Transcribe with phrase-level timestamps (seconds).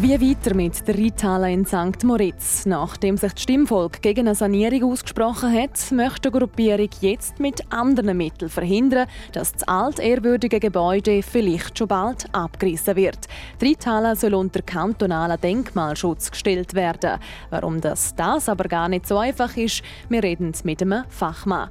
[0.00, 2.02] Wie weiter mit der Reithalle in St.
[2.04, 2.64] Moritz?
[2.64, 8.16] Nachdem sich das Stimmvolk gegen eine Sanierung ausgesprochen hat, möchte die Gruppierung jetzt mit anderen
[8.16, 13.28] Mitteln verhindern, dass das altehrwürdige Gebäude vielleicht schon bald abgerissen wird.
[13.60, 17.20] Die Reithalle soll unter kantonalen Denkmalschutz gestellt werden.
[17.50, 21.68] Warum das, das aber gar nicht so einfach ist, wir reden mit einem Fachmann.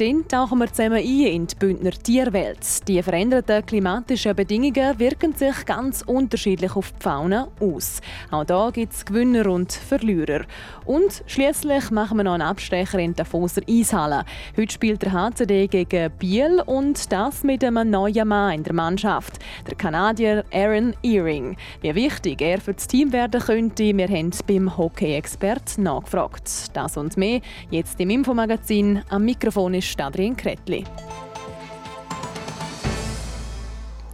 [0.00, 2.88] Dann tauchen wir zusammen ein in die Bündner Tierwelt.
[2.88, 8.00] Die veränderten klimatischen Bedingungen wirken sich ganz unterschiedlich auf die Fauna aus.
[8.30, 10.46] Auch da gibt es Gewinner und Verlierer.
[10.86, 14.24] Und schließlich machen wir noch einen Abstecher in der Foser Eishalle.
[14.56, 19.38] Heute spielt der HCD gegen Biel und das mit einem neuen Mann in der Mannschaft,
[19.68, 21.58] der Kanadier Aaron Earing.
[21.82, 26.74] Wie wichtig er für das Team werden könnte, wir haben beim Hockey-Expert nachgefragt.
[26.74, 29.02] Das und mehr jetzt im Infomagazin.
[29.10, 30.84] Am Mikrofon ist Adrian Kretli.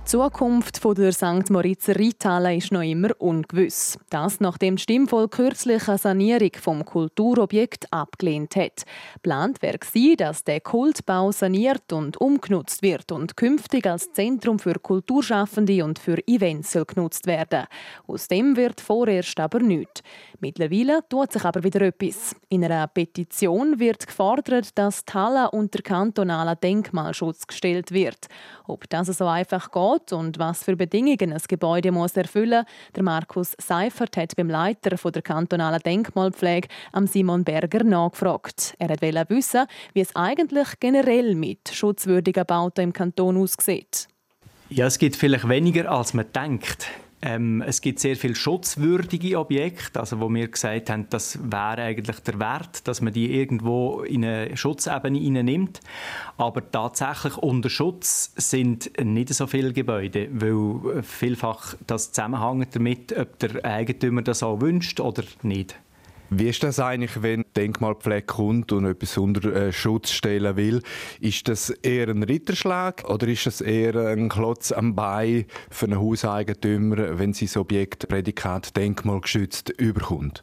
[0.07, 1.51] Die Zukunft der St.
[1.51, 3.99] Moritzer Reithalle ist noch immer ungewiss.
[4.09, 8.85] Das, nachdem das Stimmvolk kürzlich eine Sanierung vom Kulturobjekt abgelehnt hat.
[9.23, 9.81] Plant wäre
[10.17, 16.19] dass der Kultbau saniert und umgenutzt wird und künftig als Zentrum für Kulturschaffende und für
[16.29, 17.65] Events genutzt werden.
[18.07, 20.05] Aus dem wird vorerst aber nichts.
[20.41, 22.37] Mittlerweile tut sich aber wieder etwas.
[22.49, 28.27] In einer Petition wird gefordert, dass Halle unter kantonalen Denkmalschutz gestellt wird.
[28.67, 33.03] Ob das so einfach geht und was für Bedingungen ein Gebäude muss erfüllen muss, der
[33.03, 36.69] Markus Seifert hat beim Leiter der kantonalen Denkmalpflege,
[37.07, 38.75] Simon Berger, nachgefragt.
[38.79, 44.09] Er wollte wissen, wie es eigentlich generell mit schutzwürdigen Bauten im Kanton aussieht.
[44.69, 46.89] Ja, es gibt vielleicht weniger, als man denkt.
[47.27, 52.21] Ähm, es gibt sehr viele schutzwürdige Objekte, also wo wir gesagt haben, das wäre eigentlich
[52.21, 55.81] der Wert, dass man die irgendwo in eine Schutzebene nimmt.
[56.37, 63.37] Aber tatsächlich unter Schutz sind nicht so viele Gebäude, weil vielfach das zusammenhängt damit, ob
[63.41, 65.75] der Eigentümer das auch wünscht oder nicht.
[66.31, 70.83] Wie ist das eigentlich, wenn Denkmalpflege kommt und etwas unter äh, Schutz stellen will?
[71.21, 76.01] Ist das eher ein Ritterschlag oder ist das eher ein Klotz am Bein für einen
[76.01, 80.43] Hauseigentümer, wenn sein Objekt Prädikat denkmalgeschützt überkommt?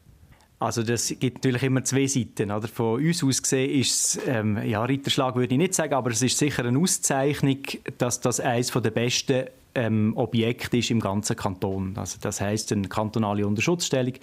[0.60, 2.50] Also das gibt natürlich immer zwei Seiten.
[2.50, 2.70] Oder?
[2.70, 6.22] Von uns aus gesehen ist es, ähm, ja, Ritterschlag würde ich nicht sagen, aber es
[6.22, 7.58] ist sicher eine Auszeichnung,
[7.98, 11.94] dass das eines der besten ähm, Objekt ist im ganzen Kanton.
[11.96, 14.14] Also das heißt eine kantonale Unterschutzstellung.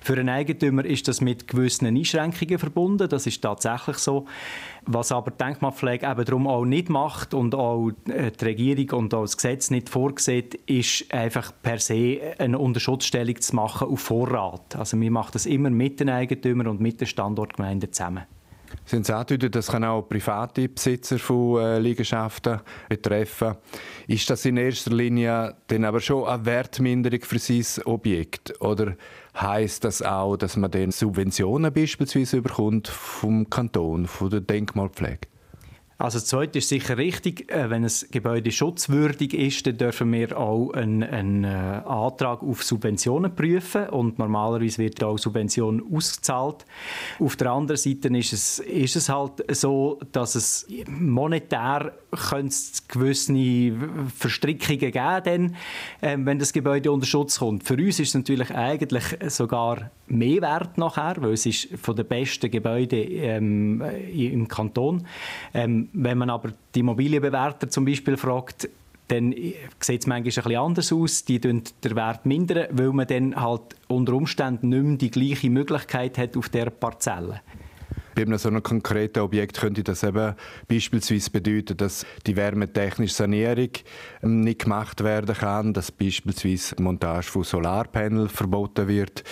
[0.00, 3.08] Für einen Eigentümer ist das mit gewissen Einschränkungen verbunden.
[3.08, 4.26] Das ist tatsächlich so.
[4.84, 9.14] Was aber die Denkmalpflege eben darum auch nicht macht und auch äh, die Regierung und
[9.14, 14.74] auch das Gesetz nicht vorsieht, ist einfach per se eine Unterschutzstellung zu machen auf Vorrat.
[14.76, 18.24] Also wir machen das immer mit den Eigentümern und mit den Standortgemeinden zusammen.
[18.84, 23.56] Sie haben angedeutet, das kann auch private Besitzer von äh, Liegenschaften betreffen.
[24.06, 28.60] Ist das in erster Linie dann aber schon eine Wertminderung für sein Objekt?
[28.60, 28.96] Oder
[29.40, 35.31] heißt das auch, dass man dann Subventionen beispielsweise bekommt vom Kanton, von der Denkmalpflege?
[36.02, 37.48] Also das Zweite ist sicher richtig.
[37.48, 42.64] Äh, wenn ein Gebäude schutzwürdig ist, dann dürfen wir auch einen, einen, äh, Antrag auf
[42.64, 46.64] Subventionen prüfen und normalerweise wird auch Subvention ausgezahlt.
[47.20, 51.92] Auf der anderen Seite ist es, ist es halt so, dass es monetär
[52.88, 53.72] gewisse
[54.16, 55.56] Verstrickungen geben kann,
[56.00, 57.62] äh, wenn das Gebäude unter Schutz kommt.
[57.62, 62.06] Für uns ist es natürlich eigentlich sogar mehr wert nachher, weil es ist von den
[62.06, 65.06] besten Gebäuden ähm, im Kanton.
[65.54, 68.68] Ähm, wenn man aber die Immobilienbewerter zum Beispiel fragt,
[69.08, 71.24] dann sieht es manchmal bisschen anders aus.
[71.24, 76.16] Die den Wert mindern, weil man dann halt unter Umständen nicht mehr die gleiche Möglichkeit
[76.18, 77.40] hat auf der Parzelle.
[78.14, 80.34] Bei einem so einem konkreten Objekt könnte das eben
[80.68, 83.70] beispielsweise bedeuten, dass die wärmetechnische Sanierung
[84.22, 89.24] ähm, nicht gemacht werden kann, dass beispielsweise die Montage von Solarpanels verboten wird.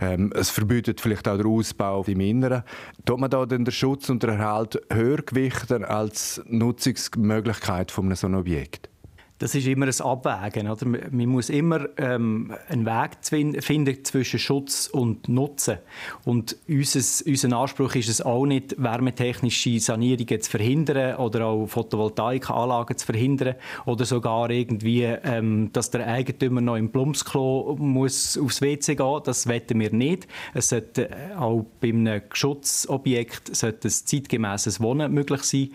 [0.00, 2.62] Ähm, es verbietet vielleicht auch den Ausbau im Inneren.
[3.04, 8.26] Tut man da den Schutz und den Erhalt höher gewichten als Nutzungsmöglichkeit von einem so
[8.26, 8.88] einem Objekt?
[9.38, 10.68] Das ist immer ein Abwägen.
[10.68, 10.86] Oder?
[10.86, 15.78] Man muss immer ähm, einen Weg finden zwischen Schutz und Nutzen.
[16.24, 22.96] Und unser, unser Anspruch ist es auch nicht, wärmetechnische Sanierungen zu verhindern oder auch Photovoltaikanlagen
[22.96, 28.94] zu verhindern oder sogar irgendwie, ähm, dass der Eigentümer noch im Plumpsklo muss aufs WC
[28.94, 29.20] gehen.
[29.24, 30.26] Das wetten wir nicht.
[30.54, 35.72] Es sollte äh, auch bei einem Schutzobjekt ein zeitgemäßes Wohnen möglich sein.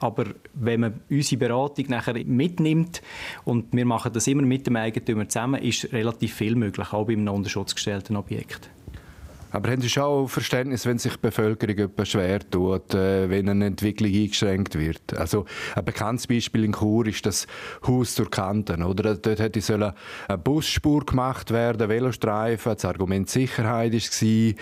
[0.00, 2.97] Aber wenn man unsere Beratung nachher mitnimmt,
[3.44, 7.12] und wir machen das immer mit dem Eigentümer zusammen, ist relativ viel möglich, auch bei
[7.12, 8.70] einem unter Schutz gestellten Objekt.
[9.50, 13.66] Aber haben Sie schon auch Verständnis, wenn sich die Bevölkerung schwer tut, äh, wenn eine
[13.66, 15.16] Entwicklung eingeschränkt wird?
[15.16, 17.46] Also ein bekanntes Beispiel in Chur ist das
[17.86, 18.82] Haus zur Kanten.
[18.82, 19.16] Oder?
[19.16, 19.94] Dort hätte
[20.28, 22.74] eine Busspur gemacht werden, Velostreifen.
[22.74, 24.54] Das Argument Sicherheit war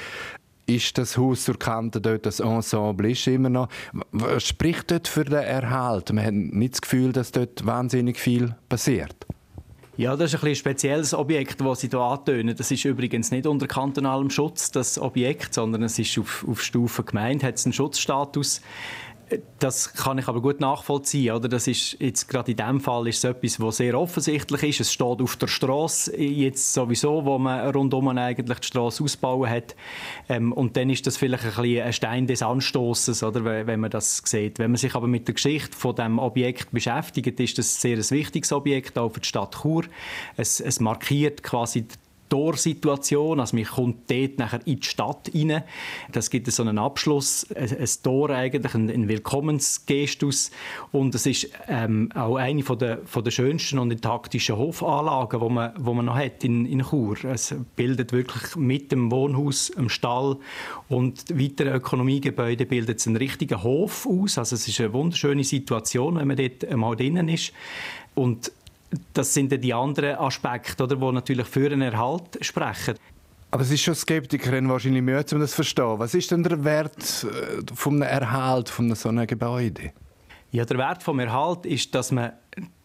[0.67, 3.69] ist das Haus zur Kante dort, das Ensemble ist immer noch.
[4.13, 6.13] Was spricht dort für den Erhalt?
[6.13, 9.27] Man hat nicht das Gefühl, dass dort wahnsinnig viel passiert.
[9.99, 12.55] Ja, das ist ein, ein spezielles Objekt, das Sie hier antönen.
[12.55, 17.03] Das ist übrigens nicht unter kantonalem Schutz, das Objekt, sondern es ist auf, auf Stufe
[17.03, 18.61] Gemeinde, hat einen Schutzstatus.
[19.59, 21.35] Das kann ich aber gut nachvollziehen.
[21.35, 21.49] Oder?
[21.49, 24.81] Das ist jetzt gerade in diesem Fall ist es etwas, was sehr offensichtlich ist.
[24.81, 29.75] Es steht auf der Straße jetzt sowieso, wo man rundum eigentlich die Straße ausbauen hat.
[30.29, 34.23] Ähm, und dann ist das vielleicht ein, ein Stein des Anstoßes, oder, wenn man das
[34.25, 34.61] sieht.
[34.61, 38.11] Wenn man sich aber mit der Geschichte von dem Objekt beschäftigt, ist das sehr ein
[38.11, 39.85] wichtiges Objekt auch für die Stadt Chur.
[40.37, 41.87] Es, es markiert quasi
[42.29, 45.63] Torsituation, also man kommt dort nachher in die Stadt rein.
[46.13, 50.51] Das gibt so einen Abschluss, ein, ein Tor eigentlich, ein, Willkommensgestus
[50.93, 55.49] und es ist ähm, auch eine von der, von der schönsten und intaktischen Hofanlagen, wo
[55.49, 57.17] man, wo man noch hat in, in Chur.
[57.25, 60.37] Es bildet wirklich mit dem Wohnhaus, dem Stall
[60.89, 64.39] und weiteren Ökonomiegebäuden bildet es einen richtigen Hof aus.
[64.39, 67.53] Also es ist eine wunderschöne Situation, wenn man dort einmal drinnen ist.
[68.15, 68.51] Und
[69.13, 72.95] das sind dann die anderen Aspekte, oder, die natürlich für einen Erhalt sprechen.
[73.51, 75.99] Aber es ist schon Skeptikerinnen wahrscheinlich Mühe, um das zu verstehen.
[75.99, 79.93] Was ist denn der Wert äh, vom Erhalt von so einem Gebäude?
[80.51, 82.33] Ja, der Wert vom Erhalt ist, dass man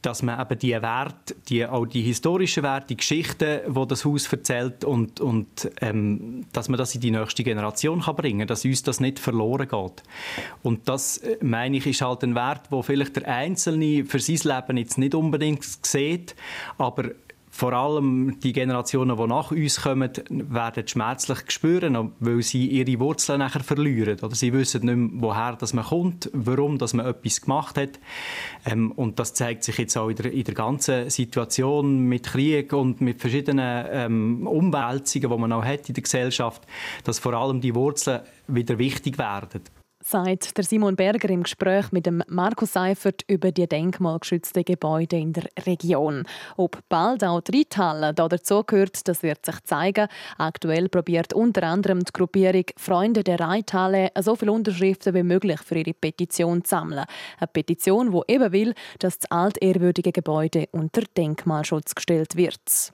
[0.01, 4.31] dass man eben die Werte, die, auch die historischen Werte, die Geschichten, die das Haus
[4.31, 8.65] erzählt und, und ähm, dass man das in die nächste Generation kann bringen kann, dass
[8.65, 10.03] uns das nicht verloren geht.
[10.63, 14.55] Und das, äh, meine ich, ist halt ein Wert, wo vielleicht der Einzelne für sein
[14.55, 16.35] Leben jetzt nicht unbedingt sieht,
[16.77, 17.11] aber
[17.53, 23.39] vor allem die Generationen, die nach uns kommen, werden schmerzlich spüren, weil sie ihre Wurzeln
[23.39, 24.17] nachher verlieren.
[24.21, 27.99] Oder sie wissen nicht mehr, woher dass man kommt, warum dass man etwas gemacht hat.
[28.65, 32.71] Ähm, und das zeigt sich jetzt auch in der, in der, ganzen Situation mit Krieg
[32.71, 36.65] und mit verschiedenen ähm, Umwälzungen, die man auch hat in der Gesellschaft,
[37.03, 39.61] dass vor allem die Wurzeln wieder wichtig werden
[40.03, 45.33] sagt der Simon Berger im Gespräch mit dem Markus Seifert über die denkmalgeschützten Gebäude in
[45.33, 46.25] der Region.
[46.57, 50.07] Ob bald auch die Reithalle dazu gehört, das wird sich zeigen.
[50.37, 55.75] Aktuell probiert unter anderem die Gruppierung Freunde der Reithalle so viele Unterschriften wie möglich für
[55.75, 57.05] ihre Petition zu sammeln.
[57.39, 62.93] Eine Petition, die eben will, dass das altehrwürdige Gebäude unter Denkmalschutz gestellt wird.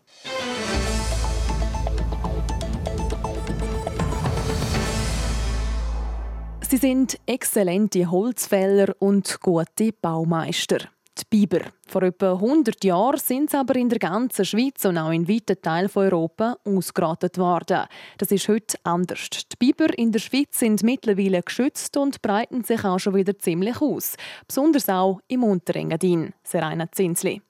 [6.69, 10.79] Sie sind exzellente Holzfäller und gute Baumeister.
[11.17, 11.61] Die Biber.
[11.87, 15.61] Vor etwa 100 Jahren sind sie aber in der ganzen Schweiz und auch in weiten
[15.61, 17.85] Teilen von Europa ausgerottet worden.
[18.17, 19.29] Das ist heute anders.
[19.29, 23.81] Die Biber in der Schweiz sind mittlerweile geschützt und breiten sich auch schon wieder ziemlich
[23.81, 24.17] aus.
[24.45, 26.33] Besonders auch im Unterengadin.
[26.43, 27.41] Serena Zinsli.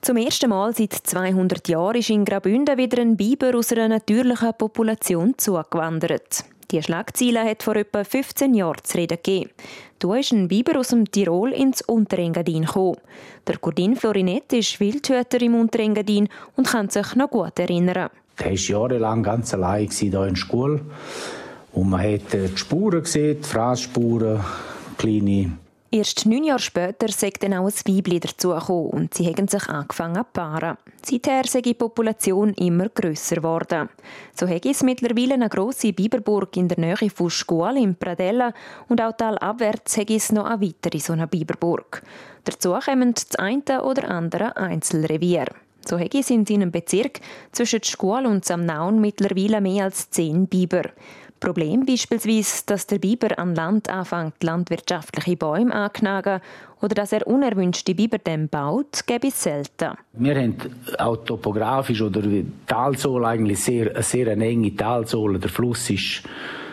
[0.00, 4.54] Zum ersten Mal seit 200 Jahren ist in Graubünden wieder ein Biber aus einer natürlichen
[4.56, 6.46] Population zugewandert.
[6.74, 9.50] Die Schlagziele hat vor etwa 15 Jahren zu reden gegeben.
[10.00, 12.96] Da ist ein Biber aus dem Tirol ins Unterengadin gekommen.
[13.46, 18.10] Der Gurdin Florinet ist Wildhüter im Unterengadin und kann sich noch gut erinnern.
[18.38, 20.80] Er war jahrelang ganz allein hier in der Schule.
[21.70, 24.40] Und man hat die Spuren gesehen, die Fraßspuren,
[24.98, 25.52] kleine
[25.94, 30.16] Erst neun Jahre später sagt dann auch ein Weibli dazugekommen und sie haben sich angefangen
[30.16, 30.76] zu paaren.
[31.00, 33.88] Seither sei die Population immer grösser geworden.
[34.34, 38.52] So hat es mittlerweile eine grosse Biberburg in der Nähe von Scuol in Pradella
[38.88, 42.02] und auch talabwärts hat es noch eine weitere so eine Biberburg.
[42.42, 45.46] Dazu kommen das eine oder andere Einzelrevier.
[45.86, 47.20] So hat es in seinem Bezirk
[47.52, 50.90] zwischen Scuol und Samnaun mittlerweile mehr als zehn Biber.
[51.44, 56.40] Problem beispielsweise, dass der Biber an Land anfängt, landwirtschaftliche Bäume anzuknagen
[56.80, 59.90] oder dass er unerwünschte Biberdämme baut, gibt es selten.
[60.14, 60.56] Wir haben
[60.98, 65.38] auch topografisch oder die Talsohle eigentlich sehr, eine sehr enge Talsohle.
[65.38, 66.22] Der Fluss ist,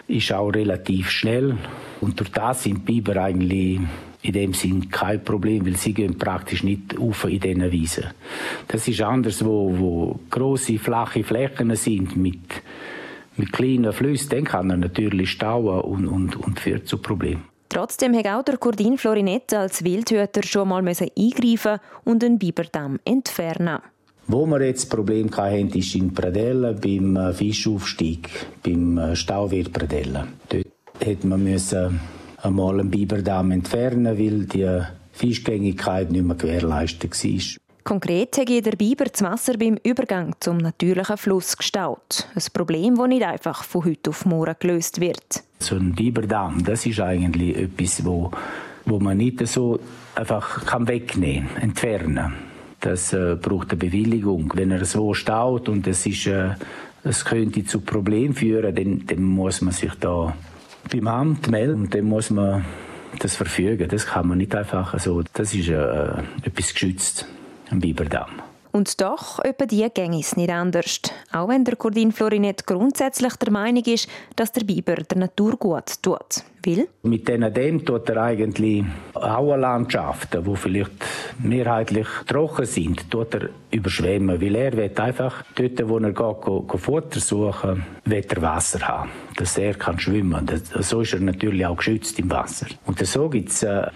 [0.07, 1.57] ist auch relativ schnell
[1.99, 3.81] und durch das sind Biber eigentlich
[4.21, 8.05] in dem Sinn kein Problem, weil sie gehen praktisch nicht auf in diesen Wiesen.
[8.69, 12.39] Das ist anders, wo, wo große flache Flächen sind mit
[13.37, 17.43] mit kleinen Flüssen, dann kann er natürlich stauen und, und, und führt zu Problemen.
[17.69, 23.79] Trotzdem hat auch der Kurdin Florinette als Wildhüter schon mal eingreifen und einen Biberdamm entfernen.
[24.27, 28.29] Wo wir jetzt Problem hatten, ist in Pradella beim äh, Fischaufstieg,
[28.63, 30.27] beim äh, Stauwirt Pradella.
[30.49, 30.67] Dort
[30.99, 31.99] hätte man müssen
[32.41, 34.81] einmal einen Biberdamm entfernen, weil die
[35.13, 37.61] Fischgängigkeit nicht mehr gewährleistet war.
[37.83, 42.27] Konkret hat der Biber das Wasser beim Übergang zum natürlichen Fluss gestaut.
[42.35, 45.43] Ein Problem, das nicht einfach von heute auf morgen gelöst wird.
[45.59, 48.31] So ein Biberdamm, das ist eigentlich etwas, wo,
[48.85, 49.79] wo man nicht so
[50.15, 52.33] einfach kann wegnehmen, entfernen.
[52.79, 54.51] Das äh, braucht eine Bewilligung.
[54.55, 56.55] Wenn er so staut und es ist, äh,
[57.03, 60.35] es könnte zu Problemen führen, dann, dann muss man sich da
[60.91, 62.63] beim Amt melden und dann muss man
[63.19, 63.87] das verfügen.
[63.87, 65.23] Das kann man nicht einfach so.
[65.33, 67.25] Das ist äh, etwas geschützt
[67.79, 68.41] Biberdamm.
[68.71, 71.01] Und doch, etwa die gänge es nicht anders.
[71.33, 76.01] Auch wenn der Cordin Florinet grundsätzlich der Meinung ist, dass der Biber der Natur gut
[76.01, 76.43] tut.
[76.63, 76.87] Will?
[77.03, 80.91] Mit diesen Dämmen tut er eigentlich Auenlandschaften, die vielleicht
[81.39, 84.39] mehrheitlich trocken sind, tut er überschwemmen.
[84.39, 89.57] Weil er will einfach dort, wo er geht, Futter suchen will er Wasser haben, dass
[89.57, 90.61] er kann schwimmen kann.
[90.79, 92.67] So ist er natürlich auch geschützt im Wasser.
[92.85, 93.87] Und so gibt es äh,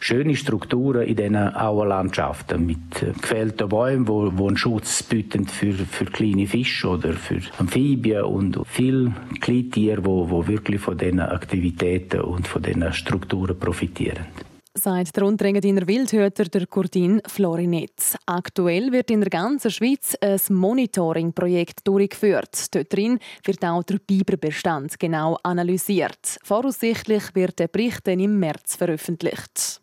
[0.00, 5.72] schöne Strukturen in diesen Auenlandschaften mit äh, gefällten Bäumen, wo, wo einen Schutz bieten für,
[5.74, 12.22] für kleine Fische oder für Amphibien und viele Kleintiere, wo, wo wirklich von diesen Aktivitäten
[12.22, 14.26] und von diesen Strukturen profitieren
[14.74, 18.16] sagt der Unterengadiner Wildhüter der Kurdin Florinetz.
[18.26, 22.74] Aktuell wird in der ganzen Schweiz ein Monitoring-Projekt durchgeführt.
[22.74, 26.38] Dort drin wird auch der Biberbestand genau analysiert.
[26.42, 29.80] Voraussichtlich wird der Bericht dann im März veröffentlicht.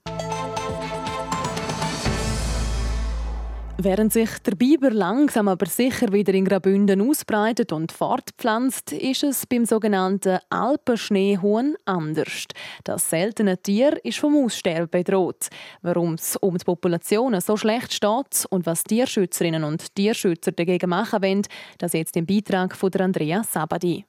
[3.80, 9.46] Während sich der Biber langsam aber sicher wieder in Graubünden ausbreitet und fortpflanzt, ist es
[9.46, 12.46] beim sogenannten Alpenschneehuhn anders.
[12.84, 15.50] Das seltene Tier ist vom Aussterben bedroht.
[15.84, 21.22] Warum es um die Populationen so schlecht steht und was Tierschützerinnen und Tierschützer dagegen machen
[21.22, 21.44] wollen,
[21.78, 24.06] das jetzt im Beitrag von Andrea Sabadi.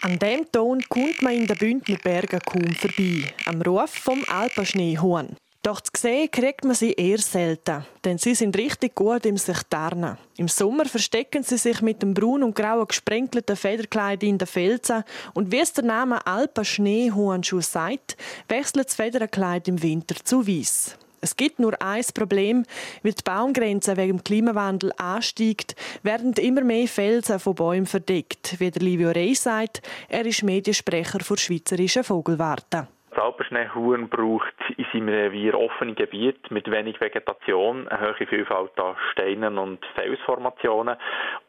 [0.00, 5.34] An dem Ton kommt man in den Bündner Bergen kaum vorbei, am Ruf vom Alpenschneehuhn.
[5.64, 9.60] Doch zu sehen kriegt man sie eher selten, denn sie sind richtig gut im sich
[9.68, 10.16] tarnen.
[10.36, 15.02] Im Sommer verstecken sie sich mit dem braun und grauen gesprenkelten Federkleid in den Felsen
[15.34, 20.96] und wie es der Name Alpenschneehuhn schon sagt, wechselt das Federkleid im Winter zu weiß.
[21.20, 22.64] Es gibt nur ein Problem,
[23.02, 28.58] weil die Baumgrenze wegen dem Klimawandel ansteigt, werden immer mehr Felsen von Bäumen verdeckt.
[28.58, 32.88] Wie der Livio Rey sagt, er ist Mediensprecher der Schweizerischen Vogelwarte.
[33.10, 38.94] Das Alpenschneehuhn braucht in seinem Revier offene Gebiete mit wenig Vegetation, eine hohe Vielfalt an
[39.10, 40.96] Steinen und Felsformationen.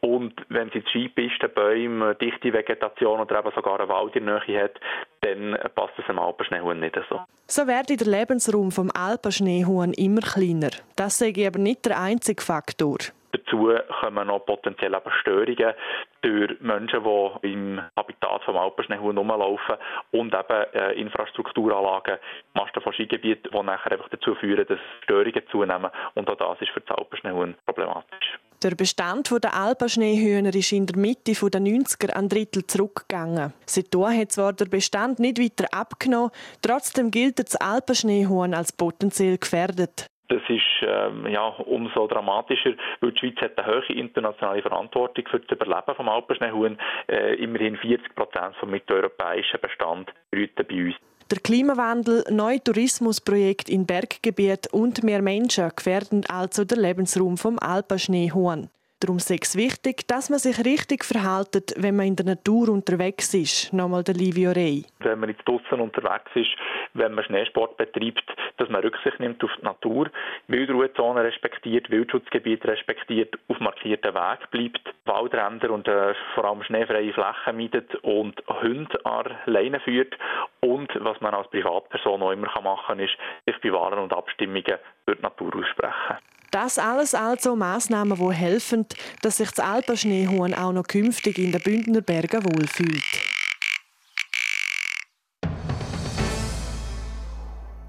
[0.00, 4.64] Und wenn sie Skipisten, Bäume, dichte Vegetation oder eben sogar einen Wald in der Nähe
[4.64, 4.80] hat,
[5.20, 7.20] dann passt es dem Alpenschneehuhn nicht so.
[7.46, 10.70] So werde der Lebensraum vom Alpenschneehuhn immer kleiner.
[10.96, 12.98] Das sei aber nicht der einzige Faktor.
[13.32, 15.74] Dazu kommen noch potenziell eben Störungen
[16.22, 19.76] durch Menschen, die im Habitat vom Alpenschneehuhn rumlaufen
[20.10, 22.18] und eben äh, Infrastrukturanlagen,
[22.54, 25.90] Masten von Skigebieten, die nachher einfach dazu führen, dass Störungen zunehmen.
[26.14, 28.38] Und auch das ist für das Alpenschneehuhn problematisch.
[28.62, 33.54] Der Bestand der Alpenschneehühner ist in der Mitte der 90er ein Drittel zurückgegangen.
[33.64, 40.09] Seitdem hat zwar der Bestand nicht weiter abgenommen, trotzdem gilt das Alpenschneehuhn als potenziell gefährdet.
[40.30, 45.40] Das ist ähm, ja, umso dramatischer, weil die Schweiz hat eine hohe internationale Verantwortung für
[45.40, 46.78] das Überleben des Alpenschneehuhn.
[47.08, 50.94] Äh, immerhin 40 Prozent des mitteleuropäischen Bestand brüten bei uns.
[51.32, 58.70] Der Klimawandel, neue Tourismusprojekte in Berggebieten und mehr Menschen gefährden also den Lebensraum vom Alpenschneehuhn.
[59.00, 63.32] Darum ist es wichtig, dass man sich richtig verhält, wenn man in der Natur unterwegs
[63.32, 63.72] ist.
[63.72, 64.84] Nochmal der Livio Rey.
[64.98, 66.50] Wenn man jetzt draußen unterwegs ist,
[66.92, 68.22] wenn man Schneesport betreibt,
[68.58, 70.10] dass man Rücksicht nimmt auf die Natur,
[70.48, 77.56] Wildruhezonen respektiert, Wildschutzgebiete respektiert, auf markierten Weg bleibt, Waldränder und äh, vor allem schneefreie Flächen
[77.56, 80.14] mietet und Hunde an Leine führt.
[80.60, 83.16] Und was man als Privatperson auch immer machen kann, ist,
[83.46, 84.76] sich bei Wahlen und Abstimmungen
[85.06, 86.18] für die Natur aussprechen.
[86.50, 88.86] Das alles also Massnahmen, die helfen,
[89.22, 93.04] dass sich das Alpenschneehuhn auch noch künftig in den Bündner Bergen wohlfühlt.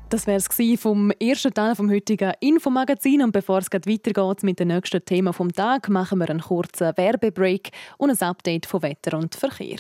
[0.10, 3.24] Das wäre es vom ersten Teil vom heutigen Infomagazin.
[3.24, 7.72] Und bevor es weitergeht mit dem nächsten Thema vom Tag, machen wir einen kurzen Werbebreak
[7.98, 9.78] und ein Update von Wetter und Verkehr.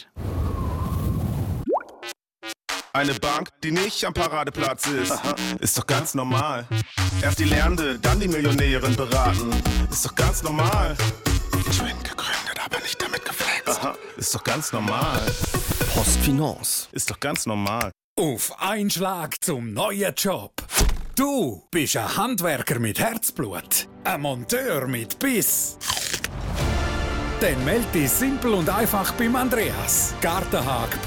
[2.93, 5.36] Eine Bank, die nicht am Paradeplatz ist, Aha.
[5.62, 6.67] ist doch ganz normal.
[7.21, 9.50] Erst die Lernende, dann die Millionärin beraten,
[9.89, 10.98] ist doch ganz normal.
[11.71, 13.79] Twin gegründet, aber nicht damit geflext.
[13.79, 13.95] Aha.
[14.17, 15.21] Ist doch ganz normal.
[15.93, 16.89] Postfinance.
[16.91, 17.91] Ist doch ganz normal.
[18.19, 20.51] Auf einen Schlag zum neuen Job.
[21.15, 25.77] Du bist ein Handwerker mit Herzblut, ein Monteur mit Biss
[27.41, 30.13] dann melde dich simpel und einfach beim Andreas.
[30.21, 31.01] Gartenhag.ch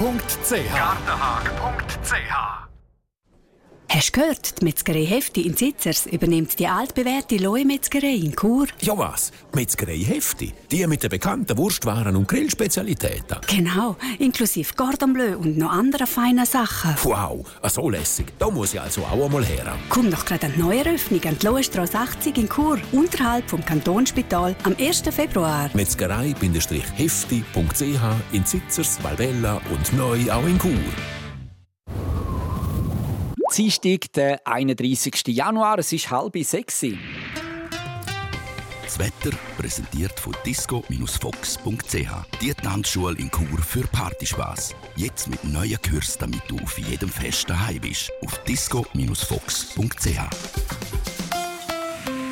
[0.75, 2.64] Gartenhag.ch
[3.87, 8.67] Hast du gehört, die Metzgerei Hefti in Sitzers übernimmt die altbewährte Lohe-Metzgerei in Chur?
[8.81, 9.31] Ja was?
[9.53, 10.53] Metzgerei Hefti?
[10.71, 13.37] Die mit den bekannten Wurstwaren und Grillspezialitäten?
[13.47, 16.95] Genau, inklusive Cordon Bleu und noch andere feine Sachen.
[17.03, 18.33] Wow, so lässig.
[18.37, 19.77] Da muss ich also auch einmal her.
[19.89, 24.55] Komm doch gerade an die Neueröffnung an die Lohenstrasse 80 in Chur, unterhalb vom Kantonsspital,
[24.63, 25.03] am 1.
[25.11, 25.69] Februar.
[25.73, 30.73] Metzgerei-hefti.ch in Sitzers, Valbella und neu auch in Chur.
[33.53, 35.27] Dienstag, der 31.
[35.27, 36.85] Januar, es ist halb sechs.
[38.83, 42.41] Das Wetter präsentiert von disco-fox.ch.
[42.41, 44.75] Die Tanzschule in Chur für Partyspaß.
[44.95, 48.11] Jetzt mit neuen Kursen, damit du auf jedem Fest daheim bist.
[48.23, 50.19] Auf disco-fox.ch.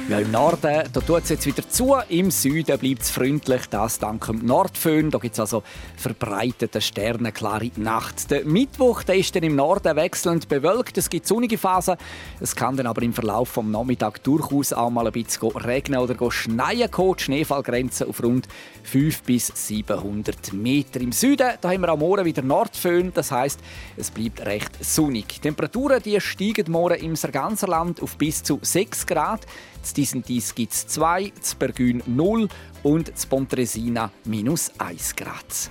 [0.09, 3.99] Ja, Im Norden da tut es jetzt wieder zu, im Süden bleibt es freundlich, das
[3.99, 5.09] dank dem Nordföhn.
[5.09, 5.63] Da gibt es also
[5.95, 8.29] verbreitete sternenklare Nacht.
[8.29, 11.95] Der Mittwoch der ist dann im Norden wechselnd bewölkt, es gibt sonnige Phasen.
[12.41, 16.31] Es kann dann aber im Verlauf des Nachmittags durchaus auch mal ein bisschen regnen oder
[16.31, 16.89] schneien.
[16.91, 18.49] Die Schneefallgrenze auf rund
[18.83, 20.99] 500 bis 700 Meter.
[20.99, 23.59] Im Süden da haben wir am Morgen wieder Nordföhn, das heißt,
[23.95, 25.29] es bleibt recht sonnig.
[25.29, 29.47] Die Temperaturen die steigen morgen im Sarganserland auf bis zu 6 Grad.
[29.83, 32.47] Z Disentis gibt es 2, z Bergün 0
[32.83, 35.69] und z Pontresina minus 1 Grad.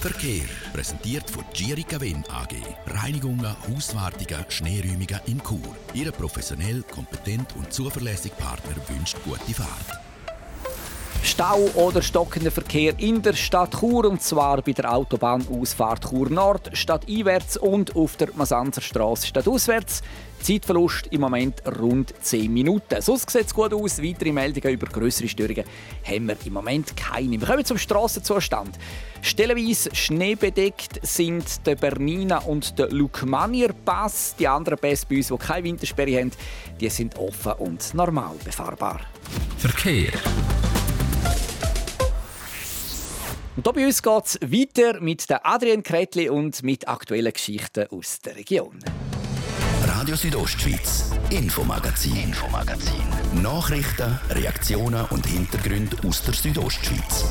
[0.00, 2.56] Verkehr präsentiert von Girica Win AG.
[2.88, 5.76] Reinigungen, Hauswartungen, Schneeräumungen in Chur.
[5.94, 10.01] Ihre professionell, kompetent und zuverlässige Partner wünscht gute Fahrt.
[11.24, 16.70] Stau oder stockender Verkehr in der Stadt Chur und zwar bei der Autobahnausfahrt Chur Nord
[16.76, 20.02] stadteinwärts und auf der Masanzerstraße stadtauswärts.
[20.42, 23.00] Zeitverlust im Moment rund 10 Minuten.
[23.00, 24.02] Sonst sieht es gut aus.
[24.02, 25.64] Weitere Meldungen über größere Störungen
[26.04, 27.40] haben wir im Moment keine.
[27.40, 28.76] Wir kommen zum Strassenzustand.
[29.20, 34.34] Stellenweise schneebedeckt sind der Bernina und der Lukmanier Pass.
[34.36, 36.32] Die anderen Pässe bei uns, die keine Wintersperre haben,
[36.80, 39.00] die sind offen und normal befahrbar.
[39.58, 40.10] Verkehr.
[43.54, 48.18] Und bei uns geht es weiter mit der Adrian Kretli und mit aktuellen Geschichten aus
[48.20, 48.78] der Region.
[49.84, 53.02] Radio Südostschweiz, Infomagazin, Infomagazin.
[53.42, 57.26] Nachrichten, Reaktionen und Hintergründe aus der Südostschweiz.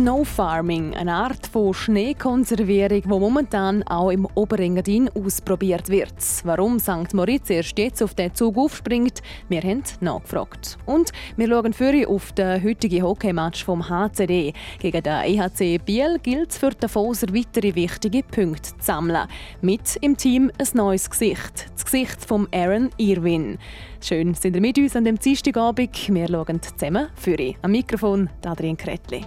[0.00, 6.14] Snow Farming, eine Art von Schneekonservierung, die momentan auch im Oberengadin ausprobiert wird.
[6.44, 7.12] Warum St.
[7.12, 10.78] Moritz erst jetzt auf den Zug aufspringt, wir haben nachgefragt.
[10.86, 14.54] Und wir schauen für auf den heutigen Hockeymatch vom HCD.
[14.78, 19.28] Gegen den EHC Biel gilt es für die Foser weitere wichtige Punkte zu sammeln.
[19.60, 21.66] Mit im Team ein neues Gesicht.
[21.74, 23.58] Das Gesicht von Aaron Irwin.
[24.00, 26.08] Schön sind ihr mit uns an dem Dienstagabend.
[26.08, 29.26] Wir schauen zusammen für Am Mikrofon Adrian Kretli.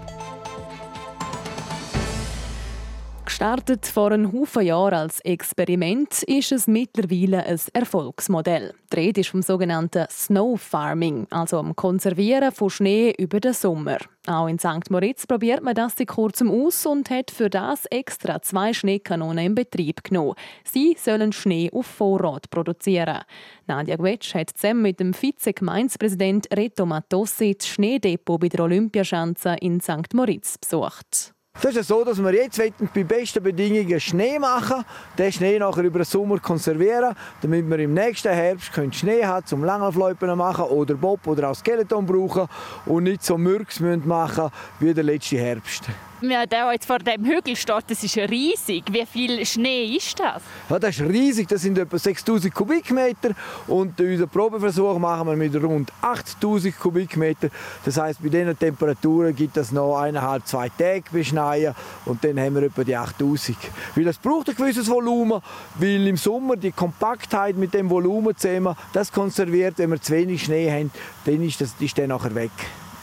[3.26, 8.74] Gestartet vor einem Haufen Jahren als Experiment, ist es mittlerweile ein Erfolgsmodell.
[8.92, 13.98] Die Rede ist vom sogenannten Snow Farming, also am Konservieren von Schnee über den Sommer.
[14.28, 14.90] Auch in St.
[14.90, 19.56] Moritz probiert man das seit kurzem aus und hat für das extra zwei Schneekanonen in
[19.56, 20.36] Betrieb genommen.
[20.64, 23.22] Sie sollen Schnee auf Vorrat produzieren.
[23.68, 29.80] Nadia Gwetsch hat zusammen mit dem Vize-Gemeindepräsident Reto Matossi das Schneedepot bei der Olympiaschanze in
[29.80, 30.14] St.
[30.14, 31.33] Moritz besucht.
[31.66, 32.62] Es ist so, dass wir jetzt
[32.94, 34.84] bei besten Bedingungen Schnee machen,
[35.18, 39.64] den Schnee nachher über den Sommer konservieren, damit wir im nächsten Herbst Schnee haben, zum
[39.64, 42.48] Langlaufloipen machen oder Bob oder auch Skeleton brauchen
[42.86, 45.86] und nicht so Mürks machen wie der letzte Herbst
[46.30, 48.84] der jetzt vor dem Hügel steht, das ist riesig.
[48.92, 50.42] Wie viel Schnee ist das?
[50.70, 51.48] Ja, das ist riesig.
[51.48, 53.32] Das sind etwa 6000 Kubikmeter.
[53.68, 57.50] Und unseren Probeversuch machen wir mit rund 8000 Kubikmeter.
[57.86, 61.76] Das heißt, bei diesen Temperaturen gibt es noch eineinhalb, zwei Tage beschneien.
[62.06, 63.58] Und dann haben wir etwa die 8000.
[63.96, 65.42] Weil das braucht ein gewisses Volumen,
[65.76, 70.44] weil im Sommer die Kompaktheit mit dem Volumen zusammen, das konserviert, wenn wir zu wenig
[70.44, 70.92] Schnee haben,
[71.26, 72.52] dann ist das ist dann nachher weg.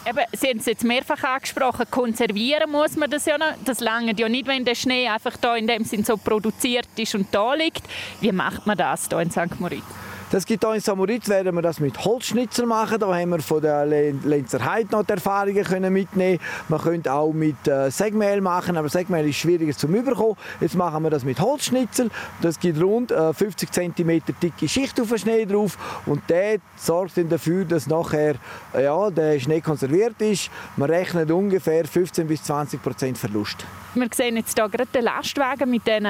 [0.06, 3.52] Eben, Sie haben es jetzt mehrfach angesprochen, konservieren muss man das ja noch.
[3.64, 7.14] Das lange ja nicht, wenn der Schnee einfach da in dem Sinn so produziert ist
[7.14, 7.82] und da liegt.
[8.20, 9.60] Wie macht man das hier in St.
[9.60, 9.82] Moritz?
[10.30, 13.00] Das gibt auch in Samoritz, werden wir das mit Holzschnitzel machen.
[13.00, 16.38] Da haben wir von der Lenzer Heid noch die Erfahrungen können mitnehmen.
[16.68, 20.36] Man könnte auch mit äh, Segmehl machen, aber Segmehl ist schwieriger zu überkommen.
[20.60, 22.10] Jetzt machen wir das mit Holzschnitzel.
[22.42, 27.16] Das gibt rund äh, 50 cm dicke Schicht auf den Schnee drauf und der sorgt
[27.16, 28.36] dann dafür, dass nachher
[28.72, 30.48] äh, ja, der Schnee konserviert ist.
[30.76, 33.66] Man rechnet ungefähr 15 bis 20% Verlust.
[33.94, 36.06] Wir sehen jetzt hier gerade den Lastwagen mit diesen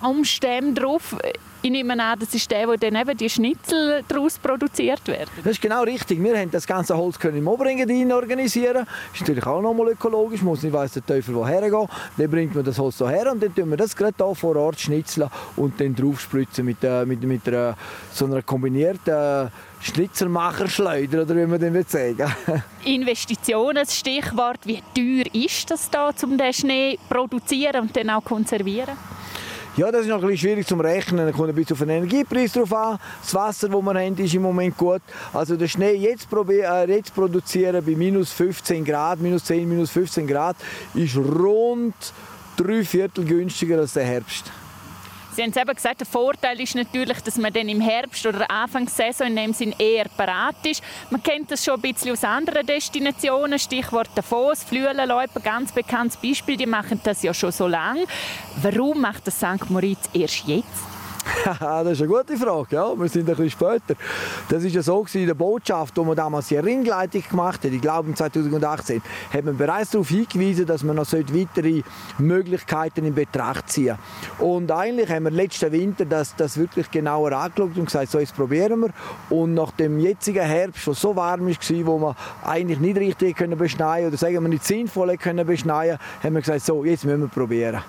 [0.00, 1.14] Baumstämmen drauf.
[1.64, 5.30] Ich nehme an, das ist der, wo dann eben die Schnitzel daraus produziert werden.
[5.44, 6.20] Das ist genau richtig.
[6.20, 8.84] Wir haben das ganze Holz können im Oberengadin organisieren.
[8.84, 10.40] Das ist natürlich auch nochmal ökologisch.
[10.40, 11.88] Man muss nicht weiss der Teufel woher gehen.
[12.16, 14.80] Dann bringt man das Holz hierher und dann tun wir das gerade hier vor Ort
[14.80, 17.76] schnitzeln und dann draufspritzen mit, äh, mit, mit einer,
[18.12, 19.50] so einer kombinierten äh,
[19.82, 22.32] Schnitzermacherschleuder, oder wie man den sagen
[22.84, 24.60] Investitionen, das Stichwort.
[24.64, 28.96] Wie teuer ist das da, um den Schnee zu produzieren und dann auch zu konservieren?
[29.74, 31.26] Ja, das ist noch ein bisschen schwierig zu rechnen.
[31.26, 32.98] Es kommt ein bisschen auf den Energiepreis drauf an.
[33.22, 35.00] Das Wasser, das wir haben, ist im Moment gut.
[35.32, 40.26] Also den Schnee jetzt, äh, jetzt produzieren bei minus 15 Grad, minus 10, minus 15
[40.26, 40.56] Grad,
[40.92, 41.94] ist rund
[42.54, 44.52] drei Viertel günstiger als der Herbst.
[45.34, 48.50] Sie haben es eben gesagt, der Vorteil ist natürlich, dass man dann im Herbst oder
[48.50, 50.82] Anfang der Saison in dem Sinn eher parat ist.
[51.08, 56.58] Man kennt das schon ein bisschen aus anderen Destinationen, Stichwort Davos, Flüelenläuper, ganz bekanntes Beispiel,
[56.58, 58.04] die machen das ja schon so lange.
[58.60, 59.70] Warum macht das St.
[59.70, 60.91] Moritz erst jetzt?
[61.60, 62.76] das ist eine gute Frage.
[62.76, 63.94] Ja, wir sind ein bisschen später.
[64.48, 67.72] Das war ja so in der Botschaft, wo man damals die Ringleitung gemacht hat.
[67.72, 71.82] Ich glaube, im 2018 hat man bereits darauf hingewiesen, dass man noch weitere
[72.18, 73.98] Möglichkeiten in Betracht ziehen
[74.38, 78.36] Und eigentlich haben wir letzten Winter das, das wirklich genauer angeschaut und gesagt, so jetzt
[78.36, 78.90] probieren wir.
[79.30, 83.58] Und nach dem jetzigen Herbst, der so warm war, wo man eigentlich nicht richtig können
[83.58, 87.28] beschneien oder sagen wir nicht sinnvoll können beschneien, haben wir gesagt, so jetzt müssen wir
[87.28, 87.82] probieren.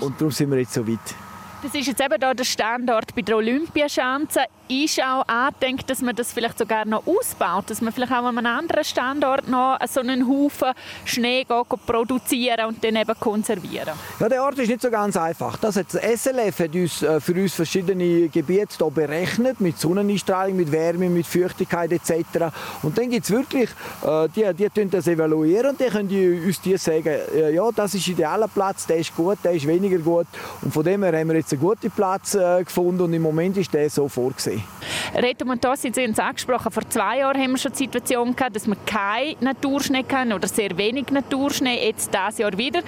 [0.00, 1.29] Und darum sind wir jetzt so weit.
[1.62, 6.14] Das ist jetzt eben hier der Standort bei der Olympiaschanze ist auch angedenkt, dass man
[6.14, 10.00] das vielleicht sogar noch ausbaut, dass man vielleicht auch an einem anderen Standort noch so
[10.00, 10.72] einen Haufen
[11.04, 11.44] Schnee
[11.86, 13.94] produzieren und dann eben konservieren.
[14.20, 15.56] Ja, der Ort ist nicht so ganz einfach.
[15.58, 20.56] Das hat das SLF hat uns, äh, für uns verschiedene Gebiete hier berechnet, mit Sonneneinstrahlung,
[20.56, 22.52] mit Wärme, mit Feuchtigkeit etc.
[22.82, 23.70] Und dann gibt es wirklich,
[24.06, 27.94] äh, die, die können das evaluieren und die können uns die sagen, äh, ja, das
[27.94, 30.26] ist idealer Platz, der ist gut, der ist weniger gut.
[30.62, 33.72] Und von dem her haben wir jetzt einen guten Platz gefunden und im Moment ist
[33.74, 34.59] der so vorgesehen.
[35.14, 38.56] Reto Montossi, Sie haben es angesprochen, vor zwei Jahren haben wir schon die Situation gehabt,
[38.56, 42.80] dass wir keinen Naturschnee hatten oder sehr wenig Naturschnee, jetzt dieses Jahr wieder.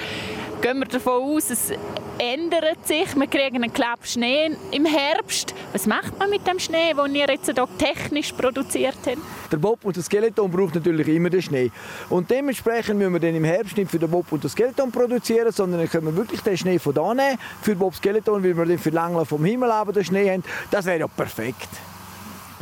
[0.63, 1.73] Gehen wir davon aus, es
[2.19, 5.53] ändert sich, wir kriegen einen Klapp Schnee im Herbst.
[5.73, 9.21] Was macht man mit dem Schnee, den wir jetzt hier technisch produziert haben?
[9.51, 11.73] Der Bob und das Skeleton braucht natürlich immer den Schnee.
[12.11, 15.51] Und dementsprechend müssen wir den im Herbst nicht für den Bob und das Skeleton produzieren,
[15.51, 17.39] sondern dann können wir wirklich den Schnee von da nehmen.
[17.61, 20.45] Für Bob Skeleton, weil wir den für Langlauf vom Himmel aber den Schnee haben.
[20.71, 21.71] Das wäre ja perfekt.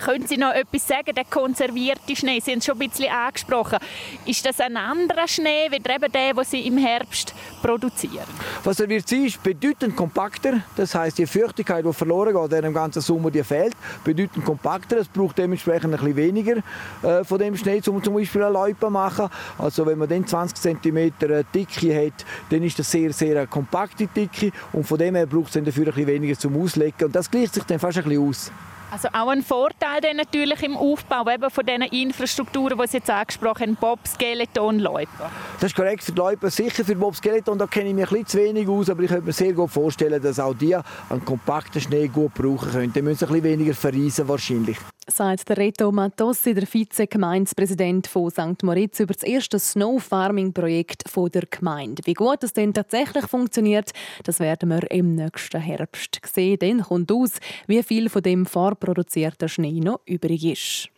[0.00, 2.40] Können Sie noch etwas sagen, der konservierte Schnee?
[2.40, 3.78] Sie haben es schon ein bisschen angesprochen.
[4.24, 8.24] Ist das ein anderer Schnee, wie eben der, den Sie im Herbst produzieren?
[8.64, 10.62] Was er wird sein, ist bedeutend kompakter.
[10.74, 14.98] Das heißt, die Feuchtigkeit, die verloren geht, der im ganzen Sommer die fehlt, bedeutend kompakter.
[14.98, 16.56] Es braucht dementsprechend ein bisschen weniger
[17.02, 19.28] äh, von dem Schnee, um zum Beispiel eine Loipe zu machen.
[19.58, 21.12] Also wenn man dann 20 cm
[21.54, 25.54] Dicke hat, dann ist das sehr, sehr eine kompakte Dicke und von dem her braucht
[25.54, 27.04] es dafür ein bisschen weniger zum Auslegen.
[27.04, 28.52] Und das gleicht sich dann fast ein bisschen aus.
[28.90, 33.10] Also auch ein Vorteil dann natürlich im Aufbau eben von diesen Infrastrukturen, die Sie jetzt
[33.10, 35.30] angesprochen haben, Bob, Skeleton, Loipa.
[35.60, 36.50] Das ist korrekt für die Loipa.
[36.50, 39.26] Sicher für Bob Skeleton, da kenne ich mich ein zu wenig aus, aber ich könnte
[39.26, 42.92] mir sehr gut vorstellen, dass auch die einen kompakten Schnee gut brauchen können.
[42.92, 44.76] Die müssen ein bisschen weniger verreisen wahrscheinlich
[45.10, 48.62] sagt der Reto Matossi, der Vize-Gemeindepräsident von St.
[48.62, 52.02] Moritz, über das erste Snow-Farming-Projekt der Gemeinde.
[52.06, 53.90] Wie gut es denn tatsächlich funktioniert,
[54.24, 56.58] das werden wir im nächsten Herbst sehen.
[56.60, 57.32] Dann kommt aus,
[57.66, 60.88] wie viel von dem vorproduzierten Schnee noch übrig ist.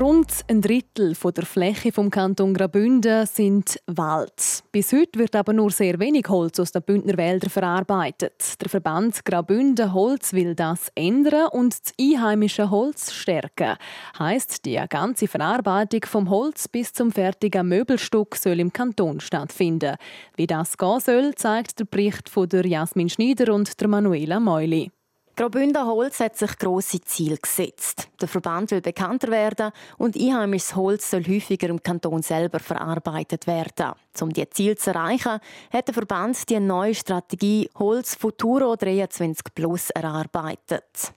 [0.00, 4.64] Rund ein Drittel der Fläche vom Kanton Graubünden sind Wald.
[4.72, 8.58] Bis heute wird aber nur sehr wenig Holz aus den Bündner Wäldern verarbeitet.
[8.62, 13.76] Der Verband Graubünden Holz will das ändern und das einheimische Holz stärken.
[14.18, 19.96] Heißt, die ganze Verarbeitung vom Holz bis zum fertigen Möbelstück soll im Kanton stattfinden.
[20.36, 24.90] Wie das gehen soll, zeigt der Bericht von der Jasmin Schneider und der Manuela Meuli.
[25.34, 28.08] Graubünden Holz hat sich grosse Ziele gesetzt.
[28.20, 33.92] Der Verband will bekannter werden und einheimisches Holz soll häufiger im Kanton selber verarbeitet werden.
[34.20, 35.40] Um diese Ziele zu erreichen,
[35.72, 41.14] hat der Verband die neue Strategie Holz Futuro 23 Plus erarbeitet.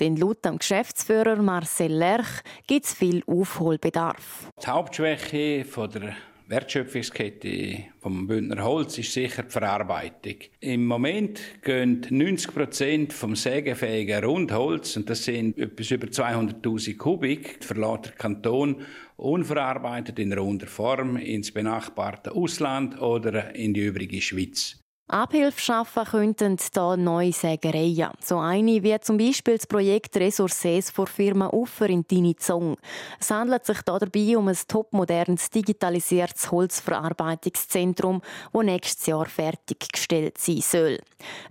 [0.00, 4.50] Denn laut dem Geschäftsführer Marcel Lerch gibt es viel Aufholbedarf.
[4.60, 6.16] Die Hauptschwäche der
[6.48, 10.36] Wertschöpfungskette vom Bündner Holz ist sicher die Verarbeitung.
[10.60, 17.64] Im Moment gehen 90 Prozent vom sägefähigen Rundholz, und das sind etwas über 200.000 Kubik,
[17.64, 18.82] verlässt der Kanton
[19.16, 24.85] unverarbeitet in runder Form ins benachbarte Ausland oder in die übrige Schweiz.
[25.08, 28.10] Abhilfe schaffen könnten hier neue Sägereien.
[28.20, 32.76] So eine wie zum Beispiel das Projekt Ressources vor Firma Uffer in Tinizong.
[33.20, 38.20] Es handelt sich dabei um ein topmodernes digitalisiertes Holzverarbeitungszentrum,
[38.52, 40.98] das nächstes Jahr fertiggestellt sein soll.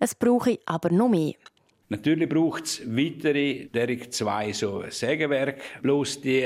[0.02, 1.36] Es brauche aber noch mehr.
[1.88, 6.46] Natürlich braucht es weitere, der zwei so Sägewerke, bloß die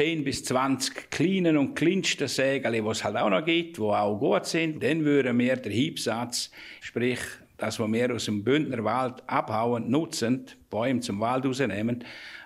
[0.00, 4.18] 10 bis 20 kleinen und kleinsten Sägel, die es halt auch noch gibt, die auch
[4.18, 7.18] gut sind, dann würden wir den Hiebsatz, sprich
[7.58, 12.02] das, was wir aus dem Bündner Wald abhauen, nutzen, Bäume zum Wald rausnehmen,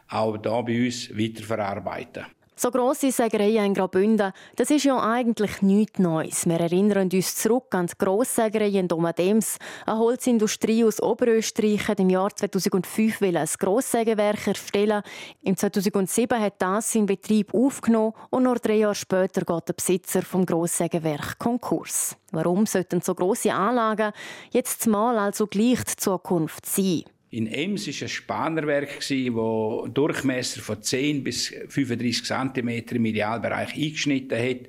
[0.08, 2.24] auch hier bei uns weiterverarbeiten.
[2.56, 6.46] So grosse Sägereien in Graubünden, das ist ja eigentlich nichts Neues.
[6.46, 9.58] Wir erinnern uns zurück an die Grosssägerei in Domadems.
[9.84, 15.02] Eine Holzindustrie aus Oberösterreich hat im Jahr 2005 ein Grosssägewerk erstellen.
[15.42, 20.22] Im 2007 hat das in Betrieb aufgenommen und nur drei Jahre später geht der Besitzer
[20.22, 22.16] vom Grosssägewerk Konkurs.
[22.30, 24.12] Warum sollten so grosse Anlagen
[24.52, 27.02] jetzt mal also gleich die Zukunft sein?
[27.34, 34.38] In Ems war ein Spannerwerk, das Durchmesser von 10 bis 35 cm im Idealbereich eingeschnitten
[34.38, 34.68] hat.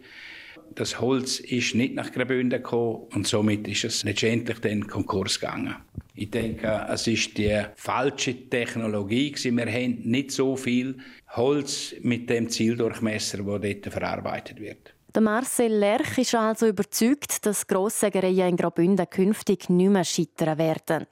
[0.74, 5.76] Das Holz ist nicht nach Graubünden gekommen und somit ist es letztendlich den Konkurs gegangen.
[6.16, 10.98] Ich denke, es ist die falsche Technologie Wir haben nicht so viel
[11.36, 14.96] Holz mit dem Zieldurchmesser, der dort verarbeitet wird.
[15.14, 21.06] Der Marcel Lerch ist also überzeugt, dass Grosssägereien in Graubünden künftig nicht mehr scheitern werden.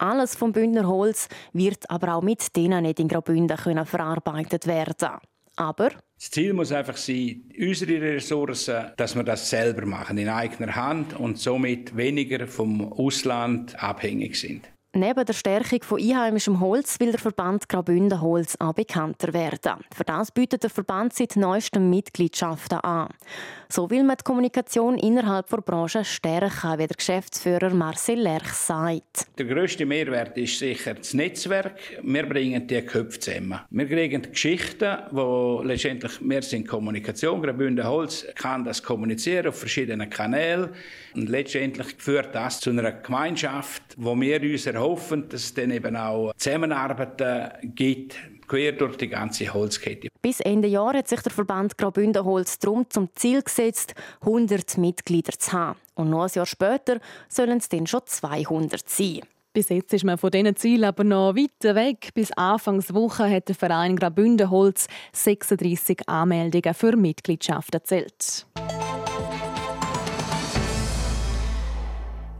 [0.00, 5.10] Alles vom Bündner Holz wird aber auch mit denen nicht in Graubünden verarbeitet werden.
[5.56, 10.74] Aber das Ziel muss einfach sein, unsere Ressourcen, dass wir das selber machen, in eigener
[10.74, 14.70] Hand und somit weniger vom Ausland abhängig sind.
[14.92, 19.84] Neben der Stärkung von einheimischem Holz will der Verband Graubünden Holz auch bekannter werden.
[19.94, 23.08] Für das bietet der Verband seit neuestem Mitgliedschaften an.
[23.68, 29.28] So will man die Kommunikation innerhalb der Branche stärken, wie der Geschäftsführer Marcel Lerch sagt.
[29.38, 31.78] Der grösste Mehrwert ist sicher das Netzwerk.
[32.02, 33.60] Wir bringen die Köpfe zusammen.
[33.70, 37.40] Wir kriegen Geschichten, wo letztendlich wir sind Kommunikation.
[37.40, 40.70] Graubünden Holz kann das kommunizieren auf verschiedenen Kanälen.
[41.14, 44.42] Und letztendlich führt das zu einer Gemeinschaft, wo wir
[44.80, 48.16] uns erhoffen, dass es dann eben auch Zusammenarbeiten gibt
[48.50, 50.08] quer durch die ganze Holzkette.
[50.20, 55.38] Bis Ende Jahr hat sich der Verband Graubünden Holz drum zum Ziel gesetzt, 100 Mitglieder
[55.38, 55.78] zu haben.
[55.94, 59.20] Und noch ein Jahr später sollen es dann schon 200 sein.
[59.52, 62.10] Bis jetzt ist man von diesen Zielen aber noch weit weg.
[62.14, 68.46] Bis Anfangswoche hat der Verein Graubünden Holz 36 Anmeldungen für Mitgliedschaft erzählt.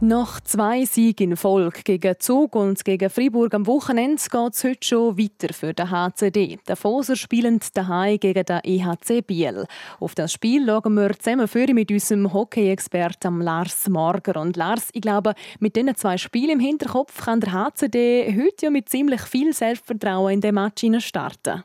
[0.03, 4.79] Nach zwei Siegen in Folge gegen Zug und gegen Freiburg am Wochenende geht es heute
[4.81, 6.57] schon weiter für den HCD.
[6.67, 9.67] Die Foser spielen daheim gegen den EHC Biel.
[9.99, 14.41] Auf das Spiel schauen wir zusammen mit unserem Hockey-Experten Lars Marger.
[14.41, 18.69] Und Lars, ich glaube, mit diesen zwei Spielen im Hinterkopf kann der HCD heute ja
[18.71, 21.63] mit ziemlich viel Selbstvertrauen in den Match starten.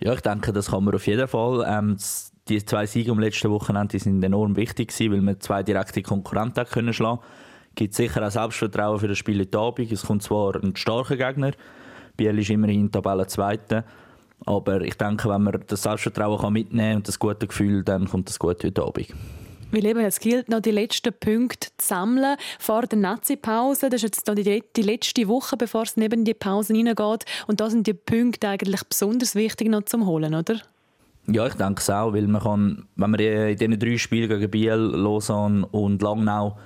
[0.00, 1.64] Ja, ich denke, das kann man auf jeden Fall.
[1.66, 1.96] Ähm,
[2.46, 6.92] die zwei Siege am letzten Wochenende sind enorm wichtig weil wir zwei direkte Konkurrenten können
[6.92, 7.20] schlagen
[7.74, 9.92] gibt sicher auch Selbstvertrauen für das Spiel heute Abend.
[9.92, 11.52] Es kommt zwar ein starker Gegner,
[12.16, 13.84] Biel ist immerhin Tabellenzweiter,
[14.46, 18.08] aber ich denke, wenn man das Selbstvertrauen kann mitnehmen kann und das gute Gefühl, dann
[18.08, 19.08] kommt das gut heute Abend.
[19.72, 23.90] Weil eben, es gilt noch die letzten Punkte zu sammeln vor der Nazi-Pause.
[23.90, 27.24] Das ist jetzt die, die letzte Woche, bevor es neben die Pause hineingeht.
[27.48, 30.60] Und da sind die Punkte eigentlich besonders wichtig noch zum Holen, oder?
[31.26, 34.50] Ja, ich denke es auch, weil man kann, wenn man in diesen drei Spielen gegen
[34.50, 36.56] Biel, Lausanne und Langnau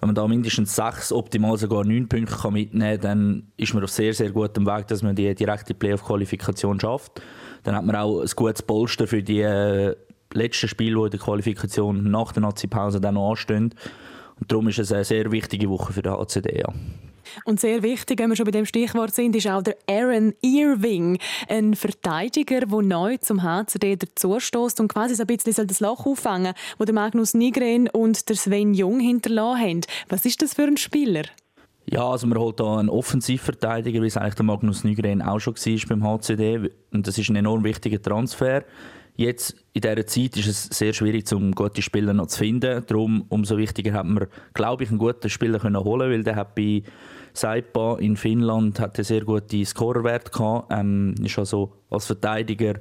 [0.00, 3.82] wenn man da mindestens sechs, optimal sogar neun Punkte kann mitnehmen kann, dann ist man
[3.82, 7.22] auf sehr, sehr gutem Weg, dass man die direkte Playoff-Qualifikation schafft.
[7.62, 9.96] Dann hat man auch ein gutes Polster für die äh,
[10.32, 13.74] letzten Spiele, die in der Qualifikation nach der Nazi-Pause dann noch anstehen.
[14.38, 16.60] Und darum ist es eine sehr wichtige Woche für den HCD.
[16.60, 16.72] Ja.
[17.44, 21.18] Und sehr wichtig, wenn wir schon bei dem Stichwort sind, ist auch der Aaron Irving,
[21.48, 26.54] ein Verteidiger, der neu zum HCD dazustoßt und quasi so ein bisschen das Loch auffangen
[26.78, 29.80] wo der Magnus Nigren und der Sven Jung hinterlassen haben.
[30.08, 31.24] Was ist das für ein Spieler?
[31.88, 35.54] Ja, also man holt hier einen Offensivverteidiger, wie es eigentlich der Magnus Nygren auch schon
[35.54, 36.70] war beim HCD.
[36.92, 38.64] Und das ist ein enorm wichtiger Transfer.
[39.16, 42.84] Jetzt in dieser Zeit ist es sehr schwierig, um gute Spieler noch zu finden.
[42.86, 46.54] Darum umso wichtiger hat man, glaube ich, einen guten Spieler können holen, weil der hat
[46.54, 46.82] bei
[47.32, 50.70] Saipa in Finnland hat sehr guten Scorerwert gehabt.
[50.70, 52.74] Ähm, ist also als Verteidiger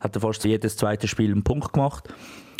[0.00, 2.08] hat er fast jedes zweite Spiel einen Punkt gemacht.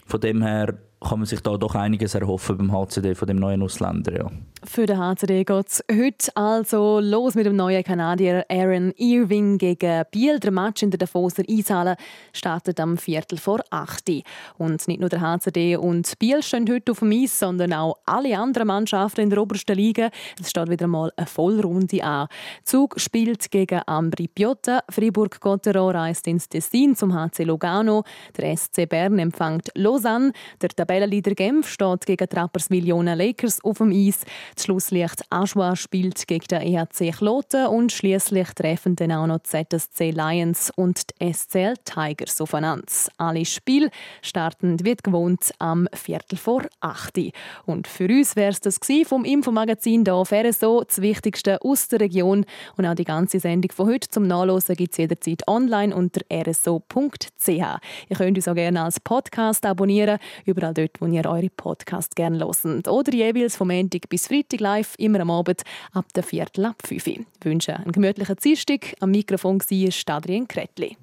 [0.06, 3.62] Von dem her kann man sich da doch einiges erhoffen beim HCD von dem neuen
[3.62, 4.16] Ausländer.
[4.16, 4.30] Ja.
[4.64, 10.04] Für den HCD geht es heute also los mit dem neuen Kanadier Aaron Irving gegen
[10.10, 10.38] Biel.
[10.38, 11.96] Der Match in der Davoser Eishalle
[12.32, 14.10] startet am Viertel vor 8
[14.58, 18.38] Und nicht nur der HCD und Biel stehen heute auf dem Eis, sondern auch alle
[18.38, 20.10] anderen Mannschaften in der obersten Liga.
[20.40, 22.28] Es steht wieder mal eine Vollrunde an.
[22.64, 28.04] Zug spielt gegen Ambri Piotta, Fribourg-Gotteron reist ins Tessin zum HC Lugano,
[28.36, 33.92] der SC Bern empfängt Lausanne, der Tabellenleader Genf steht gegen Rapperswil Jona Lakers auf dem
[33.92, 34.26] Eis.
[34.54, 39.66] Das Schlusslicht Aschua spielt gegen den EHC Kloten und schließlich treffen dann auch noch die
[39.68, 42.84] ZSC Lions und die SCL Tigers aufeinander.
[43.16, 43.88] Alle Spiele
[44.20, 47.32] starten wie gewohnt am Viertel vor 8
[47.64, 52.00] Und für uns wäre es das vom Infomagazin hier auf RSO, das Wichtigste aus der
[52.00, 52.44] Region.
[52.76, 57.48] Und auch die ganze Sendung von heute zum Nachlesen gibt es jederzeit online unter rso.ch.
[57.48, 62.38] Ihr könnt uns auch gerne als Podcast abonnieren, überall dort, wo ihr eure Podcasts gerne
[62.38, 62.88] hört.
[62.88, 67.06] Oder jeweils vom Montag bis Freitag live, immer am Abend ab der Viertel ab 5
[67.06, 67.12] Uhr.
[67.12, 68.94] Ich wünsche einen gemütlichen Dienstag.
[69.00, 70.96] Am Mikrofon war Adrien Kretli.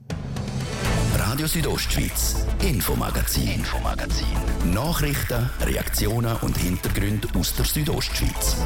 [1.15, 4.25] Radio Südostschweiz, Infomagazin, Infomagazin.
[4.73, 8.57] Nachrichten, Reaktionen und Hintergründe aus der Südostschweiz.